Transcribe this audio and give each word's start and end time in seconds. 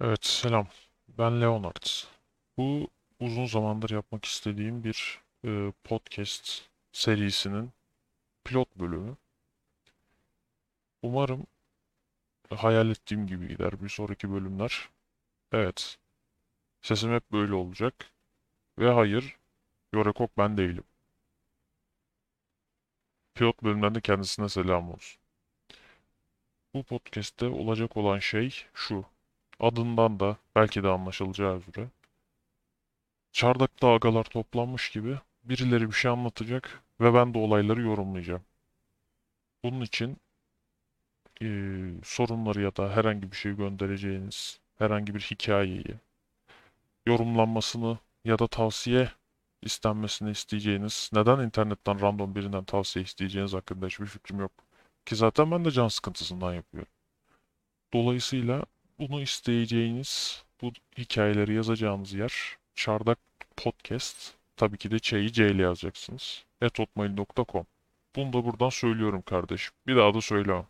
Evet, 0.00 0.24
selam. 0.26 0.68
Ben 1.08 1.40
Leonard. 1.40 1.86
Bu 2.56 2.88
uzun 3.20 3.46
zamandır 3.46 3.90
yapmak 3.90 4.24
istediğim 4.24 4.84
bir 4.84 5.20
e, 5.44 5.72
podcast 5.84 6.62
serisinin 6.92 7.72
pilot 8.44 8.76
bölümü. 8.76 9.16
Umarım 11.02 11.46
hayal 12.50 12.90
ettiğim 12.90 13.26
gibi 13.26 13.48
gider 13.48 13.82
bir 13.82 13.88
sonraki 13.88 14.32
bölümler. 14.32 14.88
Evet, 15.52 15.98
sesim 16.82 17.12
hep 17.14 17.32
böyle 17.32 17.54
olacak. 17.54 17.94
Ve 18.78 18.90
hayır, 18.90 19.36
Yorekok 19.92 20.38
ben 20.38 20.56
değilim. 20.56 20.84
Pilot 23.34 23.62
bölümden 23.62 23.94
de 23.94 24.00
kendisine 24.00 24.48
selam 24.48 24.90
olsun. 24.90 25.20
Bu 26.74 26.82
podcast'te 26.82 27.46
olacak 27.46 27.96
olan 27.96 28.18
şey 28.18 28.66
şu. 28.74 29.04
Adından 29.60 30.20
da 30.20 30.36
belki 30.56 30.82
de 30.82 30.88
anlaşılacağı 30.88 31.58
üzere. 31.58 31.88
Çardak'ta 33.32 33.88
agalar 33.88 34.24
toplanmış 34.24 34.90
gibi 34.90 35.18
birileri 35.44 35.86
bir 35.88 35.92
şey 35.92 36.10
anlatacak 36.10 36.82
ve 37.00 37.14
ben 37.14 37.34
de 37.34 37.38
olayları 37.38 37.82
yorumlayacağım. 37.82 38.42
Bunun 39.64 39.80
için 39.80 40.16
eee, 41.40 41.94
sorunları 42.04 42.62
ya 42.62 42.76
da 42.76 42.96
herhangi 42.96 43.30
bir 43.32 43.36
şey 43.36 43.52
göndereceğiniz 43.56 44.60
herhangi 44.78 45.14
bir 45.14 45.20
hikayeyi 45.20 45.84
yorumlanmasını 47.06 47.98
ya 48.24 48.38
da 48.38 48.46
tavsiye 48.46 49.10
istenmesini 49.62 50.30
isteyeceğiniz, 50.30 51.10
neden 51.12 51.38
internetten 51.40 52.00
random 52.00 52.34
birinden 52.34 52.64
tavsiye 52.64 53.04
isteyeceğiniz 53.04 53.52
hakkında 53.54 53.86
hiçbir 53.86 54.06
fikrim 54.06 54.40
yok. 54.40 54.52
Ki 55.06 55.16
zaten 55.16 55.50
ben 55.50 55.64
de 55.64 55.70
can 55.70 55.88
sıkıntısından 55.88 56.54
yapıyorum. 56.54 56.92
Dolayısıyla 57.92 58.64
bunu 58.98 59.20
isteyeceğiniz, 59.20 60.44
bu 60.62 60.72
hikayeleri 60.98 61.54
yazacağınız 61.54 62.12
yer 62.12 62.56
Çardak 62.74 63.18
Podcast. 63.56 64.34
Tabii 64.56 64.78
ki 64.78 64.90
de 64.90 64.98
Ç'yi 64.98 65.32
C 65.32 65.44
yazacaksınız. 65.44 66.44
etotmail.com 66.62 67.66
Bunu 68.16 68.32
da 68.32 68.44
buradan 68.44 68.68
söylüyorum 68.68 69.22
kardeşim. 69.22 69.74
Bir 69.86 69.96
daha 69.96 70.14
da 70.14 70.20
söylemem. 70.20 70.66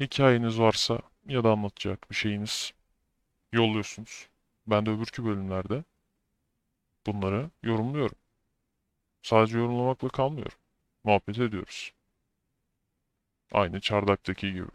Hikayeniz 0.00 0.60
varsa 0.60 1.00
ya 1.28 1.44
da 1.44 1.50
anlatacak 1.50 2.10
bir 2.10 2.16
şeyiniz 2.16 2.72
yolluyorsunuz. 3.52 4.28
Ben 4.66 4.86
de 4.86 4.90
öbürkü 4.90 5.24
bölümlerde 5.24 5.84
bunları 7.06 7.50
yorumluyorum. 7.62 8.16
Sadece 9.22 9.58
yorumlamakla 9.58 10.08
kalmıyorum. 10.08 10.58
Muhabbet 11.04 11.38
ediyoruz. 11.38 11.92
Aynı 13.52 13.80
Çardak'taki 13.80 14.52
gibi. 14.52 14.68